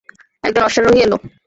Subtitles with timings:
[0.43, 1.13] একজন অশ্বারোহী এল।